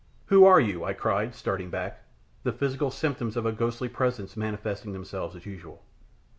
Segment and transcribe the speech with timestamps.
[0.33, 2.01] "Who are you?" I cried, starting back,
[2.41, 5.83] the physical symptoms of a ghostly presence manifesting themselves as usual.